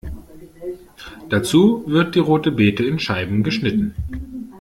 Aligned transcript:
Dazu 1.29 1.83
wird 1.85 2.15
die 2.15 2.19
Rote 2.21 2.51
Bete 2.51 2.83
in 2.83 2.97
Scheiben 2.97 3.43
geschnitten. 3.43 3.93